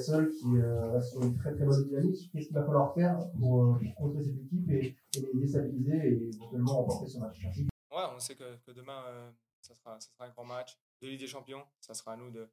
Newcastle 0.00 0.30
qui 0.30 0.56
euh, 0.56 0.90
reste 0.92 1.10
sur 1.10 1.22
une 1.22 1.36
très 1.36 1.54
très 1.54 1.64
bonne 1.64 1.84
dynamique. 1.84 2.30
Qu'est-ce 2.32 2.46
qu'il 2.46 2.54
va 2.54 2.64
falloir 2.64 2.94
faire 2.94 3.18
pour, 3.38 3.64
euh, 3.64 3.78
contrer 3.96 4.24
cette 4.24 4.38
équipe 4.38 4.70
et, 4.70 4.96
les 5.14 5.40
déstabiliser 5.40 5.96
et 5.96 6.28
éventuellement 6.34 6.76
remporter 6.76 7.08
ce 7.08 7.18
match? 7.18 7.40
Ouais, 7.44 8.04
on 8.14 8.18
sait 8.18 8.36
que, 8.36 8.70
demain, 8.72 9.04
euh, 9.08 9.30
ça, 9.60 9.74
sera, 9.74 9.98
un 10.20 10.28
grand 10.30 10.44
match 10.44 10.78
de 11.02 11.08
Ligue 11.08 11.20
des 11.20 11.26
Champions. 11.26 11.64
Ça 11.80 11.94
sera 11.94 12.12
à 12.12 12.16
nous 12.16 12.30
de, 12.30 12.48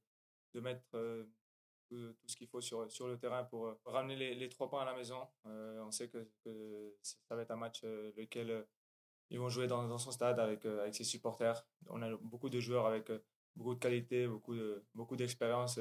mettre 0.59 0.83
euh, 0.95 1.23
tout, 1.87 2.15
ce 2.25 2.35
qu'il 2.35 2.47
faut 2.47 2.61
sur, 2.61 2.89
sur 2.91 3.07
le 3.07 3.19
terrain 3.19 3.43
pour 3.43 3.67
euh, 3.67 3.79
ramener 3.85 4.15
les, 4.33 4.49
trois 4.49 4.69
points 4.69 4.81
à 4.81 4.85
la 4.85 4.95
maison. 4.95 5.19
On 5.45 5.91
sait 5.91 6.09
que, 6.09 6.27
ça 7.01 7.35
va 7.35 7.43
être 7.43 7.51
un 7.51 7.57
match 7.57 7.83
lequel 7.83 8.65
ils 9.29 9.39
vont 9.39 9.49
jouer 9.49 9.67
dans, 9.67 9.97
son 9.97 10.11
stade 10.11 10.39
avec, 10.39 10.65
avec 10.65 10.95
ses 10.95 11.03
supporters. 11.03 11.65
On 11.87 12.01
a 12.01 12.15
beaucoup 12.17 12.49
de 12.49 12.59
joueurs 12.59 12.87
avec 12.87 13.11
beaucoup 13.55 13.75
de 13.75 13.79
qualité, 13.79 14.27
beaucoup 14.27 14.55
beaucoup 14.95 15.15
d'expérience 15.15 15.79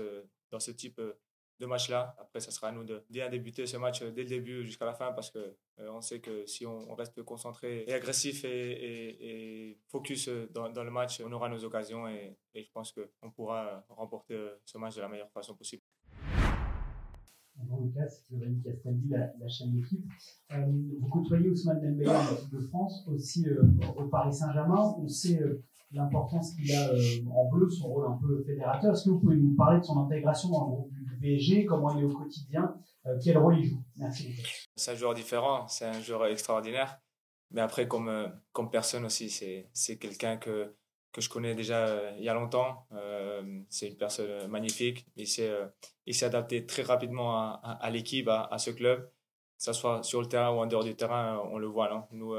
dans 0.51 0.61
ce 0.61 0.71
type 0.71 0.99
euh, 0.99 1.19
de 1.59 1.67
match-là. 1.67 2.15
Après, 2.19 2.41
ça 2.41 2.51
sera 2.51 2.69
à 2.69 2.73
nous 2.73 2.85
de 2.85 3.03
bien 3.11 3.29
débuter 3.29 3.67
ce 3.67 3.77
match 3.77 4.03
euh, 4.03 4.11
dès 4.11 4.23
le 4.23 4.29
début 4.29 4.65
jusqu'à 4.65 4.85
la 4.85 4.95
fin 4.95 5.13
parce 5.13 5.31
que 5.31 5.39
euh, 5.39 5.91
on 5.91 6.01
sait 6.01 6.21
que 6.21 6.47
si 6.47 6.67
on, 6.67 6.91
on 6.91 6.95
reste 6.95 7.23
concentré 7.23 7.85
et 7.87 7.93
agressif 7.93 8.45
et, 8.45 8.49
et, 8.49 9.71
et 9.71 9.81
focus 9.89 10.29
euh, 10.29 10.49
dans, 10.53 10.69
dans, 10.71 10.85
le 10.85 10.91
match, 10.91 11.21
on 11.25 11.33
aura 11.33 11.49
nos 11.49 11.65
occasions 11.65 12.09
et, 12.09 12.37
et 12.55 12.63
je 12.63 12.71
pense 12.73 12.93
qu'on 12.93 13.31
pourra 13.31 13.85
remporter 13.89 14.35
euh, 14.35 14.61
ce 14.65 14.79
match 14.79 14.97
de 14.97 15.01
la 15.01 15.09
meilleure 15.09 15.31
façon 15.31 15.55
possible. 15.55 15.83
Bonjour 17.59 17.87
Lucas, 17.87 18.21
Giovanni 18.29 18.61
Castaldi, 18.63 19.09
la, 19.09 19.33
la 19.41 19.49
chaîne 19.49 19.73
d'équipe. 19.73 20.05
Euh, 20.53 20.57
vous 21.01 21.09
côtoyez 21.09 21.49
Ousmane 21.49 21.81
Dembélé 21.81 22.11
en 22.11 22.35
équipe 22.35 22.53
de 22.53 22.61
France, 22.61 23.09
aussi 23.09 23.49
euh, 23.49 23.63
au 23.97 24.09
Paris 24.09 24.35
Saint-Germain. 24.35 24.95
On 24.99 25.09
sait 25.09 25.41
l'importance 25.93 26.55
qu'il 26.55 26.73
a 26.75 26.89
euh, 26.89 26.99
en 27.35 27.49
bleu, 27.49 27.69
son 27.71 27.89
rôle 27.89 28.07
un 28.07 28.19
peu 28.21 28.43
fédérateur. 28.45 28.93
Est-ce 28.93 29.05
que 29.05 29.11
vous 29.11 29.21
pouvez 29.21 29.37
nous 29.37 29.55
parler 29.55 29.81
de 29.81 29.85
son 29.85 29.99
intégration 29.99 30.51
dans 30.51 30.67
le 30.67 30.73
groupe 30.73 30.93
du 30.93 31.19
PSG, 31.21 31.65
comment 31.65 31.97
il 31.97 32.03
est 32.03 32.07
au 32.07 32.17
quotidien, 32.17 32.75
euh, 33.07 33.19
quel 33.23 33.39
rôle 33.39 33.59
il 33.59 33.65
joue? 33.67 33.83
C'est 34.75 34.93
un 34.93 34.95
joueur 34.95 35.15
différent, 35.15 35.67
c'est 35.69 35.87
un 35.87 36.01
joueur 36.01 36.27
extraordinaire. 36.27 37.01
Mais 37.53 37.61
après, 37.61 37.87
comme, 37.87 38.09
euh, 38.09 38.29
comme 38.53 38.71
personne 38.71 39.05
aussi, 39.05 39.31
c'est 39.31 39.99
quelqu'un 39.99 40.37
que, 40.37 40.75
que 41.13 41.21
je 41.21 41.29
connais 41.31 41.55
déjà 41.55 42.17
il 42.19 42.25
y 42.25 42.29
a 42.29 42.35
longtemps. 42.35 42.87
C'est 43.71 43.89
une 43.89 43.97
personne 43.97 44.49
magnifique. 44.49 45.07
Il 45.17 45.27
s'est 45.29 46.25
adapté 46.25 46.67
très 46.67 46.83
rapidement 46.83 47.61
à, 47.63 47.91
l'équipe, 47.91 48.29
à, 48.29 48.45
à 48.51 48.59
ce 48.59 48.71
club. 48.71 49.09
Que 49.57 49.65
ce 49.65 49.73
soit 49.73 50.03
sur 50.03 50.21
le 50.21 50.27
terrain 50.27 50.51
ou 50.51 50.59
en 50.59 50.67
dehors 50.67 50.85
du 50.85 50.95
terrain, 50.95 51.41
on 51.51 51.57
le 51.57 51.69
voit. 51.69 51.89
Non? 51.89 52.05
Nous, 52.11 52.35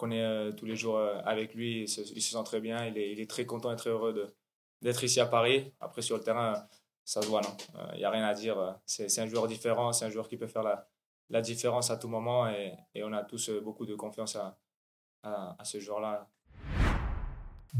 qu'on 0.00 0.10
est 0.10 0.22
euh, 0.24 0.50
tous 0.52 0.64
les 0.64 0.76
jours 0.76 0.96
euh, 0.96 1.20
avec 1.24 1.54
lui, 1.54 1.82
il 1.82 1.88
se, 1.88 2.00
il 2.00 2.22
se 2.22 2.32
sent 2.32 2.44
très 2.44 2.60
bien. 2.60 2.86
Il 2.86 2.96
est, 2.96 3.12
il 3.12 3.20
est 3.20 3.28
très 3.28 3.44
content 3.44 3.70
et 3.70 3.76
très 3.76 3.90
heureux 3.90 4.34
d'être 4.80 5.04
ici 5.04 5.20
à 5.20 5.26
Paris. 5.26 5.72
Après, 5.78 6.00
sur 6.00 6.16
le 6.16 6.22
terrain, 6.22 6.66
ça 7.04 7.20
se 7.20 7.26
voit. 7.28 7.42
non 7.42 7.54
Il 7.92 7.98
n'y 7.98 8.04
a 8.04 8.10
rien 8.10 8.24
à 8.24 8.32
dire. 8.34 8.80
C'est 8.86 9.20
un 9.20 9.26
joueur 9.26 9.46
différent. 9.46 9.92
C'est 9.92 10.06
un 10.06 10.10
joueur 10.10 10.26
qui 10.28 10.38
peut 10.38 10.46
faire 10.46 10.62
la, 10.62 10.88
la 11.28 11.42
différence 11.42 11.90
à 11.90 11.98
tout 11.98 12.08
moment. 12.08 12.48
Et, 12.48 12.72
et 12.94 13.04
on 13.04 13.12
a 13.12 13.22
tous 13.22 13.50
euh, 13.50 13.60
beaucoup 13.60 13.84
de 13.84 13.94
confiance 13.94 14.36
à, 14.36 14.58
à, 15.22 15.54
à 15.58 15.64
ce 15.64 15.78
joueur-là. 15.78 16.28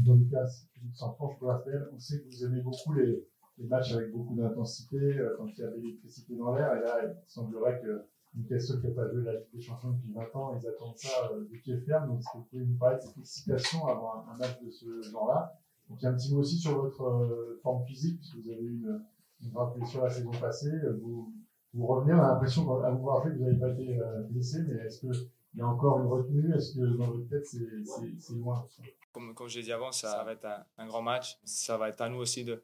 Lucas, 0.05 0.47
Philippe 0.73 0.95
Sanfranche 0.95 1.37
pour 1.39 1.49
Raphaël, 1.49 1.89
on 1.91 1.99
sait 1.99 2.19
que 2.21 2.27
vous 2.27 2.45
aimez 2.45 2.61
beaucoup 2.61 2.93
les, 2.93 3.27
les 3.57 3.67
matchs 3.67 3.93
avec 3.93 4.11
beaucoup 4.11 4.35
d'intensité, 4.35 4.97
euh, 4.97 5.35
quand 5.37 5.47
il 5.47 5.57
y 5.59 5.63
a 5.63 5.67
de 5.67 5.75
l'électricité 5.75 6.35
dans 6.35 6.53
l'air, 6.55 6.73
et 6.75 6.81
là, 6.81 7.01
il 7.03 7.15
semblerait 7.27 7.79
que 7.81 8.05
Newcastle 8.35 8.79
qui 8.79 8.87
n'a 8.87 8.93
pas 8.93 9.09
joué 9.09 9.23
la 9.23 9.33
Ligue 9.33 9.47
des 9.53 9.61
Champions 9.61 9.91
depuis 9.91 10.11
20 10.13 10.35
ans, 10.35 10.57
ils 10.57 10.67
attendent 10.67 10.97
ça 10.97 11.31
euh, 11.33 11.43
du 11.45 11.59
pied 11.59 11.77
ferme, 11.77 12.07
donc 12.07 12.19
est-ce 12.19 12.31
que 12.31 12.57
vous 12.57 12.65
nous 12.65 12.77
parler 12.77 12.97
de 12.97 13.19
excitation 13.19 13.85
avant 13.87 14.25
un, 14.27 14.37
match 14.37 14.61
de 14.61 14.69
ce 14.69 15.01
genre-là 15.01 15.59
Donc 15.89 16.01
il 16.01 16.05
y 16.05 16.07
a 16.07 16.11
un 16.11 16.13
petit 16.13 16.33
mot 16.33 16.39
aussi 16.39 16.57
sur 16.57 16.81
votre 16.81 17.03
euh, 17.03 17.59
forme 17.61 17.83
physique, 17.85 18.19
puisque 18.19 18.37
vous 18.37 18.49
avez 18.49 18.61
eu 18.61 18.83
une, 18.83 19.03
une 19.41 19.51
grave 19.51 19.75
blessure 19.75 20.03
la 20.03 20.09
saison 20.09 20.31
passée, 20.31 20.71
euh, 20.71 20.97
vous, 21.01 21.33
vous 21.73 21.85
revenez, 21.85 22.13
on 22.13 22.19
a 22.19 22.29
l'impression 22.29 22.65
qu'à 22.65 22.89
vous 22.89 23.01
voir 23.01 23.21
jouer, 23.21 23.33
que 23.33 23.37
vous 23.37 23.43
n'avez 23.43 23.59
pas 23.59 23.69
été 23.69 23.99
blessé, 24.29 24.63
mais 24.67 24.75
est-ce 24.85 25.01
que 25.01 25.13
il 25.53 25.59
y 25.59 25.61
a 25.61 25.67
encore 25.67 25.99
une 25.99 26.07
retenue? 26.07 26.55
Est-ce 26.55 26.75
que 26.75 26.97
dans 26.97 27.11
votre 27.11 27.27
tête, 27.27 27.45
c'est 27.45 28.33
loin? 28.35 28.65
Comme, 29.11 29.33
comme 29.35 29.49
je 29.49 29.57
l'ai 29.57 29.65
dit 29.65 29.73
avant, 29.73 29.91
ça 29.91 30.23
va 30.23 30.31
être 30.31 30.47
un, 30.77 30.87
grand 30.87 31.01
match. 31.01 31.37
Ça 31.43 31.77
va 31.77 31.89
être 31.89 31.99
à 31.99 32.07
nous 32.07 32.19
aussi 32.19 32.45
de, 32.45 32.63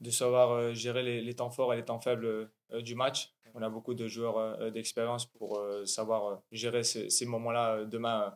de 0.00 0.10
savoir 0.10 0.72
gérer 0.72 1.22
les, 1.22 1.34
temps 1.34 1.50
forts 1.50 1.74
et 1.74 1.76
les 1.76 1.84
temps 1.84 2.00
faibles 2.00 2.50
du 2.82 2.94
match. 2.94 3.34
On 3.54 3.62
a 3.62 3.68
beaucoup 3.68 3.94
de 3.94 4.08
joueurs 4.08 4.36
euh, 4.38 4.70
d'expérience 4.70 5.26
pour 5.26 5.58
euh, 5.58 5.86
savoir 5.86 6.26
euh, 6.26 6.36
gérer 6.50 6.82
ces, 6.82 7.26
moments-là 7.26 7.76
euh, 7.76 7.84
demain 7.84 8.22
euh, 8.26 8.30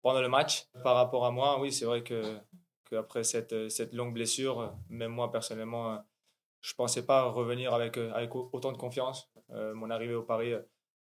pendant 0.00 0.20
le 0.22 0.28
match. 0.28 0.66
Par 0.82 0.96
rapport 0.96 1.26
à 1.26 1.30
moi, 1.30 1.60
oui, 1.60 1.72
c'est 1.72 1.84
vrai 1.84 2.02
que 2.02 2.38
qu'après 2.88 3.22
cette, 3.22 3.52
euh, 3.52 3.68
cette 3.68 3.92
longue 3.92 4.14
blessure, 4.14 4.60
euh, 4.60 4.68
même 4.88 5.12
moi 5.12 5.30
personnellement, 5.30 5.92
euh, 5.92 5.98
je 6.62 6.74
pensais 6.74 7.04
pas 7.04 7.24
revenir 7.24 7.74
avec, 7.74 7.98
euh, 7.98 8.10
avec 8.12 8.34
au- 8.34 8.48
autant 8.52 8.72
de 8.72 8.78
confiance. 8.78 9.30
Euh, 9.50 9.74
mon 9.74 9.90
arrivée 9.90 10.14
au 10.14 10.22
Paris 10.22 10.52
euh, 10.52 10.62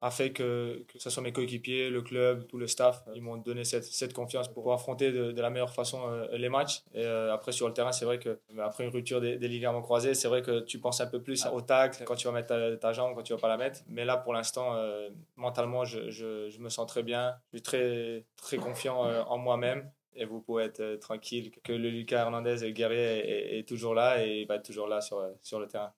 a 0.07 0.11
fait 0.11 0.33
que, 0.33 0.85
que 0.87 0.99
ce 0.99 1.09
soit 1.09 1.23
mes 1.23 1.33
coéquipiers, 1.33 1.89
le 1.89 2.03
club, 2.03 2.47
tout 2.47 2.59
le 2.59 2.67
staff, 2.67 3.03
ils 3.15 3.23
m'ont 3.23 3.39
donné 3.39 3.65
cette, 3.65 3.85
cette 3.85 4.13
confiance 4.13 4.49
pour 4.49 4.71
affronter 4.71 5.13
de, 5.13 5.33
de 5.33 5.41
la 5.41 5.49
meilleure 5.49 5.73
façon 5.73 6.01
euh, 6.07 6.27
les 6.37 6.51
matchs. 6.51 6.83
Et 6.93 7.03
euh, 7.05 7.33
après, 7.33 7.53
sur 7.53 7.67
le 7.69 7.73
terrain, 7.73 7.91
c'est 7.91 8.05
vrai 8.05 8.19
que 8.19 8.39
bah, 8.53 8.67
après 8.67 8.85
une 8.85 8.91
rupture 8.91 9.23
des, 9.23 9.39
des 9.39 9.49
ligaments 9.49 9.81
croisés, 9.81 10.13
c'est 10.13 10.29
vrai 10.29 10.43
que 10.43 10.61
tu 10.61 10.79
penses 10.79 11.01
un 11.01 11.07
peu 11.07 11.23
plus 11.23 11.47
au 11.47 11.63
tacle, 11.63 12.05
quand 12.05 12.17
tu 12.17 12.27
vas 12.27 12.35
mettre 12.35 12.49
ta, 12.49 12.77
ta 12.77 12.93
jambe, 12.93 13.15
quand 13.17 13.23
tu 13.23 13.33
vas 13.33 13.39
pas 13.39 13.49
la 13.49 13.57
mettre. 13.57 13.81
Mais 13.89 14.05
là, 14.05 14.19
pour 14.19 14.35
l'instant, 14.35 14.77
euh, 14.77 15.09
mentalement, 15.37 15.87
je, 15.87 16.11
je, 16.11 16.51
je 16.51 16.59
me 16.61 16.69
sens 16.69 16.87
très 16.87 17.03
bien. 17.03 17.35
Je 17.53 17.57
suis 17.57 17.63
très, 17.63 18.27
très 18.37 18.59
confiant 18.59 19.07
euh, 19.07 19.23
en 19.23 19.39
moi-même. 19.39 19.91
Et 20.17 20.27
vous 20.27 20.43
pouvez 20.43 20.65
être 20.65 20.81
euh, 20.81 20.99
tranquille 20.99 21.51
que 21.65 21.73
le 21.73 21.89
Lucas 21.89 22.21
Hernandez, 22.21 22.59
le 22.61 22.71
guerrier, 22.73 23.01
est, 23.01 23.31
est, 23.31 23.59
est 23.61 23.69
toujours 23.69 23.95
là 23.95 24.23
et 24.23 24.43
il 24.43 24.47
va 24.47 24.57
être 24.57 24.67
toujours 24.67 24.87
là 24.87 25.01
sur, 25.01 25.27
sur 25.41 25.59
le 25.59 25.67
terrain. 25.67 25.93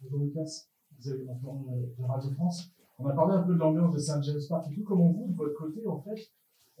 Bonjour 0.00 0.18
Lucas, 0.18 0.66
vous 0.98 1.10
avez 1.10 1.24
l'enfant 1.24 1.64
de 1.66 2.04
Radio 2.04 2.30
France. 2.32 2.70
On 2.98 3.06
a 3.06 3.12
parlé 3.12 3.34
un 3.34 3.42
peu 3.42 3.54
de 3.54 3.58
l'ambiance 3.58 3.94
de 3.94 3.98
Saint 3.98 4.22
James 4.22 4.40
Park 4.48 4.66
et 4.70 4.74
tout. 4.74 4.84
Comment 4.84 5.08
vous, 5.08 5.28
de 5.28 5.36
votre 5.36 5.54
côté, 5.54 5.86
en 5.86 6.00
fait, 6.00 6.30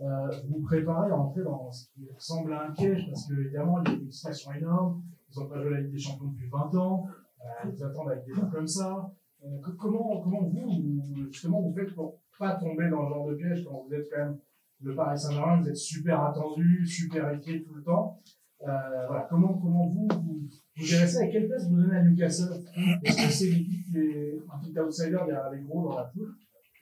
euh, 0.00 0.30
vous 0.48 0.60
préparez 0.60 1.10
à 1.10 1.16
entrer 1.16 1.42
dans 1.42 1.70
ce 1.72 1.88
qui 1.92 2.08
ressemble 2.14 2.52
à 2.52 2.66
un 2.66 2.70
piège? 2.70 3.06
Parce 3.08 3.26
que, 3.26 3.34
évidemment, 3.34 3.82
il 3.82 3.90
y 3.90 3.94
a 3.94 3.98
une 3.98 4.56
énorme. 4.56 5.02
Ils 5.30 5.40
n'ont 5.40 5.48
pas 5.48 5.60
joué 5.60 5.70
la 5.70 5.80
Ligue 5.80 5.92
des 5.92 5.98
Champions 5.98 6.28
depuis 6.28 6.48
20 6.48 6.74
ans. 6.76 7.06
Euh, 7.40 7.70
ils 7.72 7.82
attendent 7.82 8.10
avec 8.10 8.24
des 8.24 8.32
gens 8.32 8.48
comme 8.48 8.68
ça. 8.68 9.12
Euh, 9.44 9.58
comment, 9.78 10.20
comment 10.20 10.42
vous, 10.42 11.02
justement, 11.30 11.60
vous 11.60 11.74
faites 11.74 11.94
pour 11.94 12.20
pas 12.38 12.54
tomber 12.56 12.88
dans 12.88 13.02
le 13.02 13.08
genre 13.08 13.28
de 13.28 13.34
piège 13.34 13.64
quand 13.64 13.84
vous 13.86 13.94
êtes 13.94 14.08
quand 14.10 14.18
même 14.18 14.38
le 14.80 14.94
Paris 14.94 15.18
Saint-Germain, 15.18 15.60
vous 15.60 15.68
êtes 15.68 15.76
super 15.76 16.22
attendu, 16.22 16.86
super 16.86 17.32
écrit 17.32 17.62
tout 17.62 17.74
le 17.74 17.82
temps. 17.82 18.20
Euh, 18.66 19.06
voilà, 19.06 19.26
comment, 19.28 19.54
comment 19.54 19.86
vous, 19.86 20.08
vous, 20.08 20.48
vous 20.76 20.84
gérez 20.84 21.06
ça 21.06 21.24
et 21.24 21.30
quelle 21.30 21.48
place 21.48 21.68
vous 21.68 21.76
donnez 21.76 21.96
à 21.96 22.02
Newcastle? 22.02 22.64
Est-ce 23.02 23.26
que 23.26 23.32
c'est 23.32 23.46
l'équipe 23.46 23.84
qui 23.90 23.98
est 23.98 24.38
un 24.52 24.58
petit 24.58 24.78
outsider 24.78 25.18
derrière 25.26 25.50
les 25.50 25.60
gros 25.60 25.88
dans 25.88 25.96
la 25.96 26.04
poule? 26.04 26.34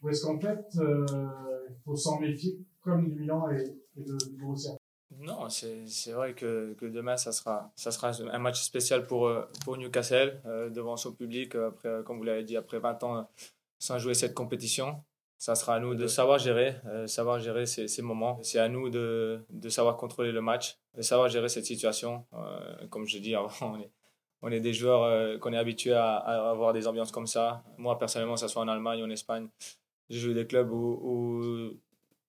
Ou 0.02 0.08
est-ce 0.08 0.24
qu'en 0.24 0.38
fait, 0.38 0.64
euh, 0.76 1.06
il 1.68 1.76
faut 1.84 1.96
s'en 1.96 2.20
méfier 2.20 2.58
comme 2.80 3.08
du 3.08 3.14
Milan 3.20 3.50
et, 3.50 3.62
et 3.96 4.04
de, 4.04 4.16
du 4.30 4.36
Borussia? 4.40 4.72
Non, 5.18 5.48
c'est 5.48 6.12
vrai 6.12 6.34
que, 6.34 6.74
que 6.74 6.86
demain, 6.86 7.16
ça 7.16 7.32
sera, 7.32 7.70
ça 7.76 7.90
sera 7.90 8.12
un 8.32 8.38
match 8.38 8.62
spécial 8.62 9.06
pour, 9.06 9.26
euh, 9.26 9.42
pour 9.64 9.76
Newcastle, 9.76 10.40
devant 10.74 10.96
son 10.96 11.12
public, 11.12 11.54
après, 11.54 12.02
comme 12.04 12.18
vous 12.18 12.24
l'avez 12.24 12.44
dit, 12.44 12.56
après 12.56 12.78
20 12.78 13.02
ans 13.04 13.28
sans 13.78 13.98
jouer 13.98 14.14
cette 14.14 14.34
compétition. 14.34 15.02
Ça 15.42 15.56
sera 15.56 15.74
à 15.74 15.80
nous 15.80 15.96
de 15.96 16.06
savoir 16.06 16.38
gérer, 16.38 16.76
euh, 16.86 17.08
savoir 17.08 17.40
gérer 17.40 17.66
ces, 17.66 17.88
ces 17.88 18.00
moments. 18.00 18.38
C'est 18.44 18.60
à 18.60 18.68
nous 18.68 18.90
de, 18.90 19.44
de 19.50 19.68
savoir 19.68 19.96
contrôler 19.96 20.30
le 20.30 20.40
match, 20.40 20.78
de 20.96 21.02
savoir 21.02 21.28
gérer 21.28 21.48
cette 21.48 21.64
situation. 21.64 22.24
Euh, 22.32 22.86
comme 22.90 23.08
je 23.08 23.18
dis 23.18 23.34
avant, 23.34 23.50
on 23.60 23.80
est, 23.80 23.90
on 24.42 24.52
est 24.52 24.60
des 24.60 24.72
joueurs 24.72 25.02
euh, 25.02 25.38
qu'on 25.38 25.52
est 25.52 25.56
habitués 25.58 25.94
à, 25.94 26.14
à 26.14 26.50
avoir 26.50 26.72
des 26.72 26.86
ambiances 26.86 27.10
comme 27.10 27.26
ça. 27.26 27.64
Moi, 27.76 27.98
personnellement, 27.98 28.34
que 28.34 28.40
ce 28.40 28.46
soit 28.46 28.62
en 28.62 28.68
Allemagne 28.68 29.02
ou 29.02 29.06
en 29.06 29.10
Espagne, 29.10 29.48
j'ai 30.08 30.20
joué 30.20 30.32
des 30.32 30.46
clubs 30.46 30.70
où, 30.70 31.00
où 31.02 31.76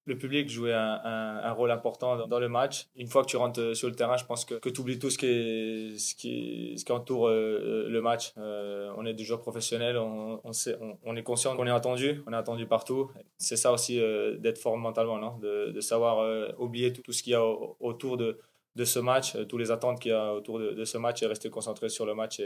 le 0.05 0.17
public 0.17 0.49
jouait 0.49 0.73
un, 0.73 0.99
un, 1.03 1.51
rôle 1.53 1.71
important 1.71 2.27
dans, 2.27 2.39
le 2.39 2.49
match. 2.49 2.87
Une 2.95 3.07
fois 3.07 3.21
que 3.23 3.27
tu 3.27 3.37
rentres 3.37 3.75
sur 3.75 3.87
le 3.87 3.95
terrain, 3.95 4.17
je 4.17 4.25
pense 4.25 4.43
que, 4.43 4.55
que 4.55 4.69
tu 4.69 4.81
oublies 4.81 4.99
tout 4.99 5.09
ce 5.09 5.17
qui, 5.17 5.97
ce 5.97 6.13
qui, 6.15 6.75
ce 6.77 6.83
qui 6.83 6.91
entoure 6.91 7.27
euh, 7.27 7.87
le 7.87 8.01
match. 8.01 8.33
Euh, 8.37 8.91
on 8.97 9.05
est 9.05 9.13
des 9.13 9.23
joueurs 9.23 9.41
professionnels, 9.41 9.97
on, 9.97 10.41
on, 10.43 10.51
sait, 10.51 10.77
on, 11.03 11.15
est 11.15 11.23
conscient 11.23 11.55
qu'on 11.55 11.67
est 11.67 11.71
attendu, 11.71 12.21
on 12.27 12.33
est 12.33 12.37
attendu 12.37 12.65
partout. 12.65 13.11
C'est 13.37 13.55
ça 13.55 13.71
aussi 13.71 13.99
euh, 13.99 14.37
d'être 14.37 14.57
fort 14.57 14.77
mentalement, 14.77 15.17
non? 15.17 15.37
De, 15.37 15.71
de 15.71 15.81
savoir 15.81 16.19
euh, 16.19 16.49
oublier 16.57 16.91
tout, 16.91 17.11
ce 17.11 17.23
qu'il 17.23 17.31
y 17.31 17.35
a 17.35 17.43
au, 17.43 17.77
autour 17.79 18.17
de, 18.17 18.39
de 18.75 18.85
ce 18.85 18.99
match, 18.99 19.37
tous 19.47 19.57
les 19.57 19.71
attentes 19.71 19.99
qu'il 19.99 20.11
y 20.11 20.15
a 20.15 20.33
autour 20.33 20.59
de, 20.59 20.83
ce 20.83 20.97
match 20.97 21.23
et 21.23 21.27
rester 21.27 21.49
concentré 21.49 21.89
sur 21.89 22.05
le 22.05 22.13
match 22.13 22.41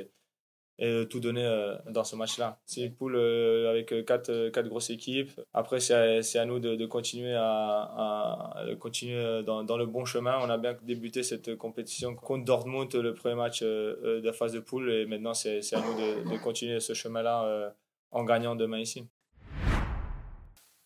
et 0.79 1.07
tout 1.09 1.19
donner 1.19 1.45
euh, 1.45 1.75
dans 1.89 2.03
ce 2.03 2.15
match-là. 2.15 2.59
C'est 2.65 2.81
une 2.81 2.93
poule 2.93 3.15
euh, 3.15 3.69
avec 3.69 4.05
quatre, 4.05 4.49
quatre 4.49 4.67
grosses 4.67 4.89
équipes. 4.91 5.31
Après, 5.53 5.79
c'est 5.79 5.93
à, 5.93 6.41
à, 6.41 6.45
nous 6.45 6.59
de, 6.59 6.75
de 6.75 6.85
continuer, 6.85 7.33
à, 7.33 7.43
à, 7.45 8.75
continuer 8.79 9.43
dans, 9.43 9.63
dans, 9.63 9.77
le 9.77 9.85
bon 9.85 10.05
chemin. 10.05 10.37
On 10.41 10.49
a 10.49 10.57
bien 10.57 10.77
débuté 10.83 11.23
cette 11.23 11.55
compétition 11.55 12.15
contre 12.15 12.45
Dortmund, 12.45 12.93
le 12.93 13.13
premier 13.13 13.35
match 13.35 13.61
euh, 13.63 14.21
de 14.21 14.25
la 14.25 14.33
phase 14.33 14.53
de 14.53 14.59
poule, 14.59 14.91
et 14.91 15.05
maintenant 15.05 15.33
c'est 15.33 15.59
à 15.73 15.81
nous 15.81 15.93
de, 15.93 16.31
de, 16.31 16.37
continuer 16.37 16.79
ce 16.79 16.93
chemin-là 16.93 17.45
euh, 17.45 17.69
en 18.11 18.23
gagnant 18.23 18.55
demain 18.55 18.79
ici. 18.79 19.07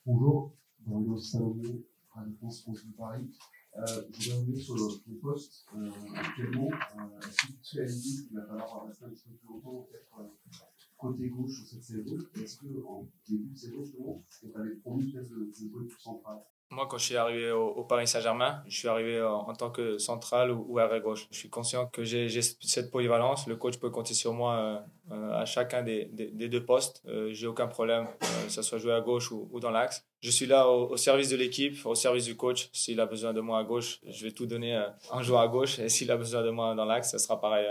Bonjour, 0.05 0.53
Bruno 0.79 1.17
Salomé, 1.17 1.83
France 2.09 2.65
Paris. 2.97 3.29
Euh, 3.77 3.85
je 4.12 4.31
voudrais 4.31 4.39
revenir 4.41 4.62
sur 4.63 4.75
le, 4.75 4.88
le 5.07 5.18
poste 5.19 5.65
euh, 5.77 5.89
actuellement. 6.13 6.69
Euh, 6.71 7.19
Est-ce 7.21 7.47
que 7.47 7.53
tu 7.63 7.79
as 7.79 7.85
l'idée 7.85 8.27
qu'il 8.27 8.35
va 8.38 8.45
falloir 8.45 8.85
rester 8.85 9.06
un 9.06 9.09
petit 9.09 9.29
peu 9.29 9.35
plus 9.35 9.47
longtemps, 9.47 9.88
peut-être 9.89 10.19
euh, 10.19 10.57
côté 10.97 11.29
gauche 11.29 11.63
cette 11.65 11.83
saison? 11.83 12.18
Est-ce 12.35 12.57
qu'en 12.59 13.07
début 13.29 13.50
de 13.53 13.57
saison, 13.57 13.83
justement, 13.85 14.23
on 14.44 14.50
t'avait 14.50 14.75
promis 14.75 15.12
de 15.13 15.21
jouer 15.23 15.88
tout 15.88 16.00
central? 16.00 16.39
Moi, 16.71 16.88
quand 16.89 16.97
je 16.97 17.06
suis 17.06 17.18
arrivé 17.18 17.51
au, 17.51 17.83
Paris 17.83 18.07
Saint-Germain, 18.07 18.63
je 18.65 18.77
suis 18.77 18.88
arrivé 18.88 19.21
en, 19.21 19.53
tant 19.53 19.69
que 19.69 19.97
central 19.97 20.51
ou, 20.51 20.65
ou 20.69 20.79
arrêt 20.79 21.01
gauche. 21.01 21.27
Je 21.29 21.38
suis 21.38 21.50
conscient 21.50 21.88
que 21.88 22.06
j'ai 22.06 22.29
cette 22.41 22.91
polyvalence. 22.91 23.45
Le 23.47 23.57
coach 23.57 23.77
peut 23.77 23.89
compter 23.89 24.13
sur 24.13 24.33
moi 24.33 24.56
euh, 24.56 24.79
euh, 25.12 25.33
à 25.33 25.45
chacun 25.45 25.83
des, 25.83 26.06
des, 26.06 26.47
deux 26.47 26.63
postes. 26.63 27.03
Euh, 27.07 27.29
j'ai 27.33 27.45
aucun 27.45 27.68
problème, 27.68 28.07
que 28.19 28.51
ce 28.51 28.62
soit 28.62 28.77
jouer 28.77 28.94
à 28.94 29.01
gauche 29.01 29.31
ou, 29.31 29.59
dans 29.59 29.69
l'axe. 29.69 30.06
Je 30.21 30.31
suis 30.31 30.45
là 30.45 30.69
au, 30.69 30.95
service 30.95 31.29
de 31.29 31.35
l'équipe, 31.35 31.85
au 31.85 31.95
service 31.95 32.25
du 32.25 32.38
coach. 32.38 32.69
S'il 32.71 33.01
a 33.01 33.06
besoin 33.06 33.33
de 33.33 33.41
moi 33.41 33.59
à 33.59 33.63
gauche, 33.63 34.00
je 34.07 34.24
vais 34.24 34.31
tout 34.31 34.45
donner 34.45 34.81
en 35.09 35.21
jouant 35.21 35.41
à 35.41 35.50
gauche. 35.50 35.77
Et 35.79 35.89
s'il 35.89 36.09
a 36.09 36.15
besoin 36.15 36.41
de 36.41 36.51
moi 36.51 36.74
dans 36.74 36.85
l'axe, 36.85 37.12
ça 37.12 37.19
sera 37.19 37.39
pareil. 37.39 37.67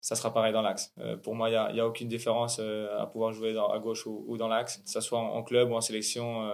Ça 0.00 0.16
sera 0.16 0.32
pareil 0.32 0.52
dans 0.52 0.62
l'axe. 0.62 0.94
pour 1.22 1.34
moi, 1.34 1.50
il 1.50 1.52
n'y 1.52 1.80
a, 1.80 1.84
a, 1.84 1.86
aucune 1.86 2.08
différence 2.08 2.58
à 2.58 3.06
pouvoir 3.06 3.32
jouer 3.32 3.54
à 3.56 3.78
gauche 3.78 4.06
ou 4.06 4.36
dans 4.38 4.48
l'axe, 4.48 4.78
que 4.78 4.90
ce 4.90 5.00
soit 5.00 5.18
en, 5.18 5.42
club 5.42 5.70
ou 5.70 5.74
en 5.74 5.82
sélection 5.82 6.50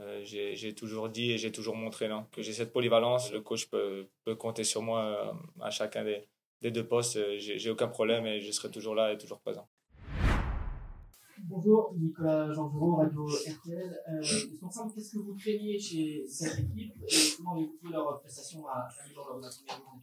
euh, 0.00 0.20
j'ai 0.24 0.74
toujours 0.74 1.08
dit 1.08 1.32
et 1.32 1.38
j'ai 1.38 1.52
toujours 1.52 1.76
montré 1.76 2.08
non, 2.08 2.26
que 2.32 2.42
j'ai 2.42 2.52
cette 2.52 2.72
polyvalence. 2.72 3.32
Le 3.32 3.40
coach 3.40 3.66
peut, 3.66 4.08
peut 4.24 4.34
compter 4.34 4.64
sur 4.64 4.82
moi 4.82 5.04
euh, 5.04 5.32
à 5.64 5.70
chacun 5.70 6.04
des, 6.04 6.26
des 6.62 6.70
deux 6.70 6.86
postes. 6.86 7.16
Euh, 7.16 7.36
j'ai 7.38 7.70
aucun 7.70 7.88
problème 7.88 8.26
et 8.26 8.40
je 8.40 8.50
serai 8.50 8.70
toujours 8.70 8.94
là 8.94 9.12
et 9.12 9.18
toujours 9.18 9.40
présent. 9.40 9.68
Bonjour, 11.44 11.94
Nicolas 11.98 12.52
Jean 12.52 12.68
Radio 12.96 13.26
RTL. 13.26 14.02
Euh, 14.08 14.20
qu'est-ce 14.20 15.12
que 15.12 15.18
vous 15.18 15.34
craignez 15.34 15.78
chez 15.78 16.24
cette 16.28 16.58
équipe 16.58 16.94
et 17.08 17.16
comment 17.36 17.54
avez-vous 17.54 17.88
leur 17.90 18.20
prestation 18.20 18.66
à, 18.68 18.88
à 18.88 19.08
niveau 19.08 19.22
de 19.36 19.42
la 19.42 19.48
première 19.48 20.00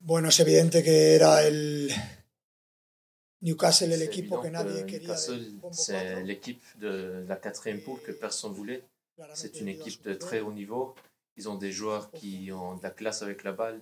Bueno, 0.00 0.28
es 0.28 0.40
evidente 0.40 0.82
que 0.84 1.14
era 1.16 1.42
el 1.42 1.90
Newcastle 3.40 3.92
el 3.92 4.02
equipo 4.02 4.40
que 4.40 4.48
nadie 4.48 4.84
quería. 4.86 5.16
C'est 5.16 6.22
l'équipe 6.22 6.62
de 6.80 7.24
la 7.26 7.36
quatrième 7.36 7.80
poule 7.80 8.00
que 8.02 8.12
personne 8.12 8.52
voulait. 8.52 8.82
C'est 9.34 9.60
une 9.60 9.68
équipe 9.68 10.02
de 10.04 10.14
très 10.14 10.40
haut 10.40 10.52
niveau. 10.52 10.94
Ils 11.36 11.48
ont 11.48 11.56
des 11.56 11.72
joueurs 11.72 12.10
qui 12.10 12.50
ont 12.52 12.76
de 12.76 12.82
la 12.82 12.90
classe 12.90 13.22
avec 13.22 13.44
la 13.44 13.52
balle, 13.52 13.80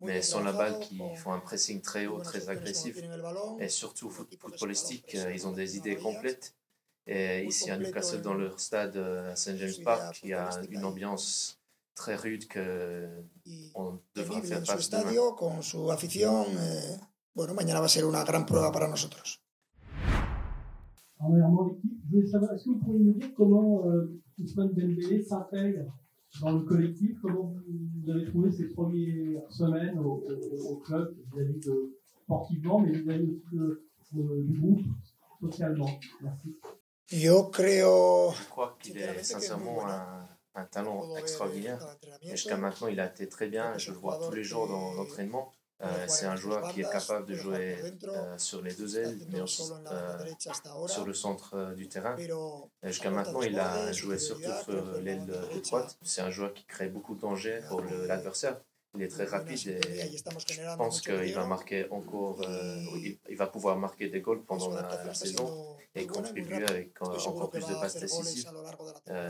mais 0.00 0.22
sans 0.22 0.42
la 0.42 0.52
balle, 0.52 0.78
qui 0.80 1.00
font 1.16 1.32
un 1.32 1.40
pressing 1.40 1.80
très 1.80 2.06
haut, 2.06 2.20
très 2.20 2.48
agressif. 2.48 2.98
Et 3.58 3.68
surtout, 3.68 4.10
footballistique, 4.10 5.14
euh, 5.14 5.32
ils 5.32 5.46
ont 5.46 5.52
des 5.52 5.76
idées 5.76 5.96
complètes. 5.96 6.54
Et 7.06 7.44
ici 7.44 7.70
à 7.70 7.78
Newcastle, 7.78 8.20
dans 8.20 8.34
leur 8.34 8.60
stade 8.60 8.96
euh, 8.96 9.32
à 9.32 9.36
St. 9.36 9.56
James 9.56 9.82
Park, 9.82 10.20
il 10.22 10.30
y 10.30 10.34
a 10.34 10.50
une 10.70 10.84
ambiance 10.84 11.58
très 11.94 12.14
rude 12.14 12.46
que 12.46 13.08
on 13.74 13.98
devra 14.14 14.42
faire 14.42 14.64
face 14.64 14.90
demain. 14.90 15.10
Eh, 15.10 16.96
bueno, 17.34 17.54
mañana 17.54 17.80
va 17.80 17.86
a 17.86 17.88
ser 17.88 18.04
una 18.04 18.24
gran 18.24 18.44
prueba 18.44 18.70
para 18.70 18.88
nosotros. 18.88 19.40
Premièrement, 21.18 21.64
l'équipe, 21.66 21.90
je 22.04 22.16
voulais 22.16 22.30
savoir, 22.30 22.52
est-ce 22.52 22.64
que 22.64 22.70
vous 22.70 22.78
pourriez 22.78 23.04
nous 23.04 23.12
dire 23.14 23.34
comment 23.34 23.86
euh, 23.86 24.20
Ousmane 24.40 24.72
Dembélé 24.74 25.22
s'intègre 25.22 25.84
dans 26.40 26.52
le 26.52 26.60
collectif 26.60 27.18
Comment 27.22 27.54
vous 28.04 28.10
avez 28.10 28.24
trouvé 28.26 28.50
ces 28.52 28.68
premières 28.68 29.50
semaines 29.50 29.98
au, 29.98 30.24
au, 30.26 30.72
au 30.72 30.76
club 30.76 31.14
vis-à-vis 31.32 31.60
de 31.60 31.96
sportivement, 32.24 32.80
mais 32.80 32.92
vis-à-vis 32.92 33.30
aussi 33.30 33.46
de, 33.52 33.82
de, 34.12 34.42
du 34.42 34.58
groupe 34.60 34.82
socialement? 35.40 35.90
Merci. 36.22 36.56
Yo 37.10 37.44
creo... 37.44 38.32
Je 38.32 38.48
crois 38.50 38.76
qu'il 38.80 38.98
est 38.98 39.22
sincèrement 39.22 39.86
un, 39.88 40.28
un 40.54 40.64
talent 40.66 41.16
extraordinaire. 41.16 41.80
Jusqu'à 42.22 42.56
maintenant, 42.58 42.88
il 42.88 43.00
a 43.00 43.06
été 43.10 43.28
très 43.28 43.48
bien. 43.48 43.78
Je 43.78 43.92
le 43.92 43.96
vois 43.98 44.18
tous 44.18 44.34
les 44.34 44.44
jours 44.44 44.68
dans 44.68 44.92
l'entraînement. 44.94 45.54
Euh, 45.80 46.06
c'est 46.08 46.26
un 46.26 46.34
joueur 46.34 46.72
qui 46.72 46.80
est 46.80 46.90
capable 46.90 47.26
de 47.26 47.34
jouer 47.34 47.76
euh, 48.04 48.36
sur 48.36 48.62
les 48.62 48.74
deux 48.74 48.98
ailes, 48.98 49.16
mais 49.30 49.40
aussi 49.40 49.62
euh, 49.92 50.86
sur 50.88 51.04
le 51.06 51.14
centre 51.14 51.74
du 51.74 51.88
terrain. 51.88 52.16
Jusqu'à 52.82 53.10
maintenant, 53.10 53.42
il 53.42 53.58
a 53.58 53.92
joué 53.92 54.18
surtout 54.18 54.50
sur 54.64 55.00
l'aile 55.00 55.26
droite. 55.64 55.96
C'est 56.02 56.20
un 56.20 56.30
joueur 56.30 56.52
qui 56.52 56.64
crée 56.64 56.88
beaucoup 56.88 57.14
de 57.14 57.20
danger 57.20 57.60
pour 57.68 57.82
l'adversaire. 57.82 58.60
Il 58.94 59.02
est 59.02 59.08
très 59.08 59.26
rapide 59.26 59.68
et 59.68 60.16
je 60.16 60.76
pense 60.76 61.00
qu'il 61.02 61.34
va 61.34 61.46
marquer 61.46 61.86
encore, 61.90 62.42
il, 63.28 63.36
va 63.36 63.46
pouvoir 63.46 63.76
marquer 63.76 64.08
des 64.08 64.20
goals 64.20 64.42
pendant 64.44 64.70
la, 64.70 65.14
saison 65.14 65.76
et 65.94 66.06
contribuer 66.06 66.64
avec 66.64 67.00
encore 67.02 67.50
plus 67.50 67.64
de 67.66 67.74
passes 67.74 68.00
décisives. 68.00 68.50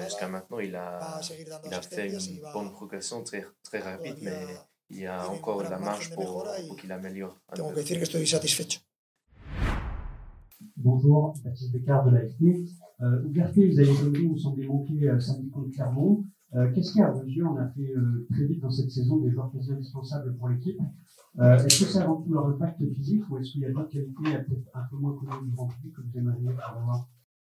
Jusqu'à 0.00 0.28
maintenant, 0.28 0.60
il 0.60 0.74
a, 0.76 1.20
il 1.66 1.74
a 1.74 1.82
fait 1.82 2.08
une 2.08 2.40
bonne 2.54 2.72
progression 2.72 3.22
très, 3.22 3.44
très 3.62 3.80
rapide, 3.80 4.16
mais 4.22 4.46
il 4.90 5.00
y 5.00 5.06
a 5.06 5.28
encore 5.28 5.62
de 5.62 5.68
la 5.68 5.78
marge 5.78 6.10
pour, 6.14 6.46
pour 6.66 6.76
qu'il 6.76 6.90
améliore. 6.92 7.36
Tengo 7.54 7.70
que 7.70 7.76
decir 7.80 7.96
que 7.98 8.04
estoy 8.04 8.26
satisfecho. 8.26 8.80
Bonjour, 10.76 11.34
Baptiste 11.44 11.72
Descartes 11.72 12.06
de 12.06 12.10
l'AFP. 12.16 12.42
Euh, 13.00 13.24
Ouverté, 13.24 13.68
vous 13.70 13.78
avez 13.78 13.94
donné, 13.96 14.26
vous 14.26 14.38
semblez 14.38 14.66
manquer 14.66 15.08
euh, 15.08 15.20
samedi 15.20 15.50
contre 15.50 15.70
Clermont. 15.70 16.24
Euh, 16.54 16.72
Qu'est-ce 16.72 16.92
qui, 16.92 17.02
à 17.02 17.10
vos 17.10 17.22
yeux, 17.24 17.46
on 17.46 17.56
a 17.56 17.68
fait 17.68 17.92
euh, 17.96 18.26
très 18.32 18.46
vite 18.46 18.60
dans 18.60 18.70
cette 18.70 18.90
saison 18.90 19.18
des 19.18 19.30
joueurs 19.30 19.50
quasi 19.52 19.72
indispensables 19.72 20.36
pour 20.36 20.48
l'équipe? 20.48 20.78
Euh, 21.38 21.56
Est-ce 21.64 21.84
que 21.84 21.90
c'est 21.90 21.98
avant 21.98 22.20
tout 22.22 22.32
leur 22.32 22.46
impact 22.46 22.78
physique 22.94 23.22
ou 23.30 23.38
est-ce 23.38 23.52
qu'il 23.52 23.60
y 23.60 23.66
a 23.66 23.70
d'autres 23.70 23.90
qualités 23.90 24.14
peut-être 24.22 24.68
un 24.74 24.82
peu 24.90 24.96
moins 24.96 25.14
connues 25.16 25.48
du 25.48 25.54
grand 25.54 25.68
public 25.68 25.94
que 25.94 26.00
vous 26.00 26.18
aimeriez 26.18 26.48
avoir 26.48 27.06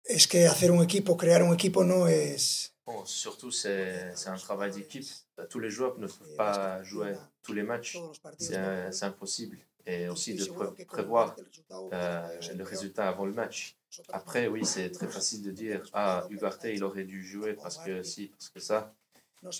Es 0.05 0.27
que 0.27 0.37
hacer 0.47 0.69
un 0.69 0.81
equipo, 0.81 1.15
crear 1.15 1.41
un 1.41 1.53
equipo 1.53 1.83
no 1.83 2.07
es 2.07 2.71
Bon, 2.85 3.03
surtout, 3.05 3.51
c'est 3.51 4.13
un 4.27 4.35
travail 4.35 4.71
d'équipe. 4.71 5.05
Tous 5.49 5.59
les 5.59 5.69
joueurs 5.69 5.97
ne 5.97 6.07
peuvent 6.07 6.35
pas 6.35 6.83
jouer 6.83 7.13
tous 7.41 7.53
les 7.53 7.63
matchs. 7.63 7.97
C'est 8.37 9.03
impossible. 9.03 9.57
Et 9.85 10.07
aussi 10.07 10.35
de 10.35 10.45
prévoir 10.85 11.35
euh, 11.71 12.39
le 12.55 12.63
résultat 12.63 13.09
avant 13.09 13.25
le 13.25 13.33
match. 13.33 13.75
Après, 14.09 14.47
oui, 14.47 14.65
c'est 14.65 14.89
très 14.91 15.07
facile 15.07 15.43
de 15.43 15.51
dire 15.51 15.83
Ah, 15.91 16.25
Ugarte, 16.29 16.65
il 16.65 16.83
aurait 16.83 17.03
dû 17.03 17.21
jouer 17.23 17.53
parce 17.53 17.77
que 17.79 18.01
si, 18.01 18.27
parce 18.27 18.49
que 18.49 18.59
ça. 18.59 18.93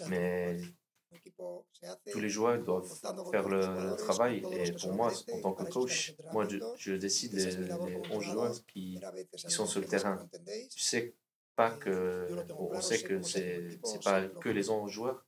Mais 0.07 0.57
tous 2.11 2.19
les 2.19 2.29
joueurs 2.29 2.57
doivent 2.63 2.87
faire 3.31 3.49
le, 3.49 3.95
travail. 3.97 4.43
Et 4.51 4.71
pour 4.71 4.93
moi, 4.93 5.11
en 5.33 5.41
tant 5.41 5.53
que 5.53 5.63
coach, 5.63 6.15
moi, 6.31 6.47
je, 6.77 6.93
décide 6.93 7.33
les, 7.33 7.51
les 7.55 8.01
11 8.11 8.23
joueurs 8.23 8.65
qui, 8.65 8.99
qui 9.35 9.51
sont 9.51 9.65
sur 9.65 9.81
le 9.81 9.87
terrain. 9.87 10.25
Tu 10.69 10.79
sais 10.79 11.13
pas 11.55 11.71
que 11.71 12.27
on 12.57 12.81
sait 12.81 13.01
que 13.01 13.21
c'est 13.21 13.79
c'est 13.83 14.03
pas 14.03 14.25
que 14.27 14.49
les 14.49 14.69
11 14.69 14.89
joueurs 14.89 15.23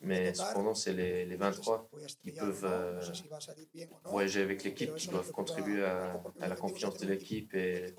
mais 0.00 0.34
cependant 0.34 0.74
c'est 0.74 0.92
les, 0.92 1.26
les 1.26 1.36
23 1.36 1.90
qui 2.22 2.32
peuvent 2.32 2.64
euh, 2.64 3.00
voyager 4.04 4.42
avec 4.42 4.64
l'équipe 4.64 4.94
qui 4.94 5.08
doivent 5.08 5.30
contribuer 5.32 5.84
à, 5.84 6.22
à 6.40 6.48
la 6.48 6.56
confiance 6.56 6.96
de 6.98 7.06
l'équipe. 7.06 7.54
et 7.54 7.94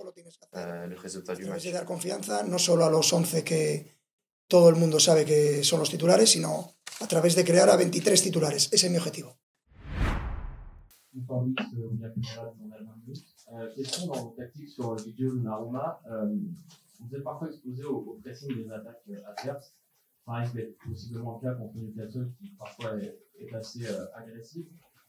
euh, 0.56 0.88
le 0.88 0.96
résultat 0.96 1.36
du 1.36 1.46
match. 1.46 1.72
dar 1.72 1.86
confianza 1.86 2.44
no 2.44 2.58
solo 2.58 2.84
a 2.86 2.90
los 2.90 3.12
11 3.12 3.44
que 3.44 3.64
todo 4.48 4.70
el 4.70 4.76
mundo 4.76 5.00
sabe 5.00 5.26
que 5.26 5.64
son 5.64 5.80
los 5.80 5.90
titulares 5.90 6.30
sino 6.32 6.76
a 7.00 7.08
través 7.08 7.36
de 7.36 7.44
crear 7.44 7.70
a 7.70 7.78
23 7.78 8.22
titulares. 8.22 8.70
Ese 8.72 8.88
es 8.88 8.92
mi 8.92 8.98
objetivo. 8.98 9.38
Euh, 13.54 13.74
question 13.76 14.08
dans 14.08 14.24
vos 14.26 14.36
tactiques 14.38 14.70
sur 14.70 14.94
le 14.94 15.02
vidéo 15.02 15.32
de 15.36 15.40
Naruma. 15.40 16.02
Euh, 16.12 16.36
vous 17.00 17.16
êtes 17.16 17.24
parfois 17.24 17.48
exposé 17.48 17.84
au, 17.84 18.20
pressing 18.22 18.56
des 18.56 18.70
attaques 18.70 19.04
euh, 19.10 19.22
adverses. 19.26 19.74
Risque 20.28 20.56
d'être 20.56 20.78
possiblement 20.80 21.40
le 21.42 21.48
cas 21.48 21.56
contre 21.56 21.78
Newcastle 21.78 22.30
qui 22.38 22.50
parfois 22.60 22.98
est, 23.00 23.54
assez 23.54 23.86
euh, 23.88 24.06
agressif. 24.14 24.66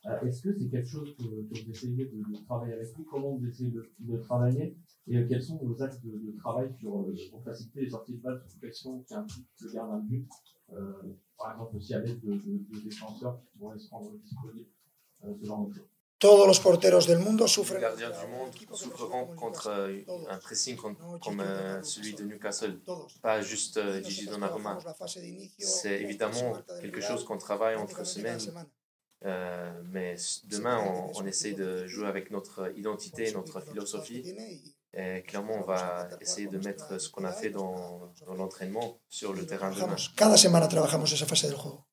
Euh, 0.07 0.21
Est-ce 0.21 0.43
que 0.43 0.53
c'est 0.53 0.69
quelque 0.69 0.89
chose 0.89 1.15
que, 1.17 1.25
vous 1.25 1.71
essayez 1.71 2.05
de, 2.07 2.45
travailler 2.45 2.75
avec 2.75 2.97
lui? 2.97 3.05
Comment 3.05 3.35
vous 3.35 3.47
essayez 3.47 3.73
de, 3.99 4.17
travailler? 4.19 4.77
Et 5.09 5.17
euh, 5.17 5.27
quels 5.29 5.43
sont 5.43 5.57
vos 5.57 5.83
axes 5.83 6.01
de, 6.03 6.37
travail 6.39 6.73
sur, 6.79 7.01
euh, 7.01 7.15
pour 7.31 7.43
faciliter 7.43 7.81
les 7.81 7.91
sorties 7.91 8.15
de 8.15 8.23
balle 8.23 8.41
sous 8.47 8.59
pression 8.59 9.03
qui 9.03 9.15
impliquent 9.15 9.49
le 9.61 9.73
gardien 9.73 9.99
de 9.99 10.07
but 10.07 10.29
euh, 10.73 10.93
Par 11.37 11.53
exemple, 11.53 11.77
aussi 11.77 11.95
avec 11.95 12.21
de, 12.25 12.35
de, 12.35 12.81
défenseurs 12.85 13.41
qui 13.41 13.59
pourraient 13.59 13.79
se 13.79 13.91
rendre 13.91 14.17
disponibles, 14.19 14.71
ce 15.21 15.45
genre 15.45 15.69
choses? 15.73 15.98
Todos 16.19 16.47
los 16.49 16.59
porteros 16.59 17.07
del 17.07 17.21
mundo 17.21 17.47
sufren. 17.47 17.81
Les 17.81 17.87
gardiens 17.89 18.11
du 18.11 18.27
monde 18.27 18.53
souffreront 18.73 19.27
contre 19.37 19.69
un 20.29 20.39
pressing 20.39 20.77
comme, 20.77 21.41
euh, 21.41 21.81
celui 21.83 22.15
de 22.15 22.25
Newcastle, 22.25 22.81
pas 23.23 23.41
juste 23.41 23.77
euh, 23.77 24.03
Gigi 24.03 24.27
Donnarumma. 24.27 24.79
C'est 25.59 26.01
évidemment 26.01 26.59
quelque 26.81 27.01
chose 27.01 27.25
qu'on 27.25 27.39
travaille 27.39 27.77
entre 27.77 28.05
semaines, 28.05 28.41
euh, 29.25 29.71
mais 29.93 30.17
demain 30.51 30.79
on, 30.89 31.21
on 31.21 31.25
essaie 31.27 31.53
de 31.53 31.87
jouer 31.87 32.09
avec 32.09 32.33
notre 32.33 32.73
identité, 32.77 33.31
notre 33.33 33.61
philosophie. 33.61 34.35
Et 34.95 35.23
clairement, 35.23 35.55
on 35.63 35.65
va 35.65 36.09
essayer 36.21 36.49
de 36.49 36.59
mettre 36.59 36.99
ce 37.01 37.09
qu'on 37.11 37.25
a 37.25 37.33
fait 37.33 37.51
dans, 37.51 38.11
dans 38.27 38.35
l'entraînement 38.35 38.99
sur 39.09 39.35
le 39.35 39.47
terrain 39.47 39.71
demain. 39.71 39.95
Cada 40.17 40.37
semana 40.37 40.67
trabajamos 40.67 41.13
esa 41.13 41.27
fase 41.27 41.43
del 41.47 41.57
juego. 41.57 41.85